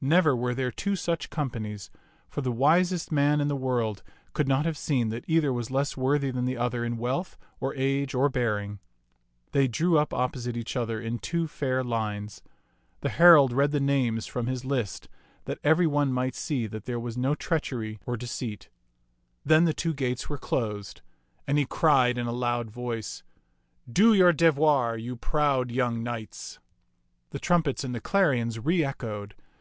[0.00, 1.90] Never were there two such companies,
[2.28, 5.96] for the widest man in the world could not have seen that either was less
[5.96, 8.80] worthy than the other in wealth or age or bearing.
[9.52, 12.42] They drew up opposite each other in two fair lines.
[13.02, 15.08] The herald read the names from his list
[15.44, 18.70] that every one might see that there was no treachery or deceit.
[19.44, 21.02] Then 44 ti}t Mnx^^fB taU the two gates were closed,
[21.46, 23.22] and he cried in a loud voice,"
[23.98, 26.58] Do your devoir, you proud young knights!"
[27.30, 29.34] The trumpets and the clarions reechoed.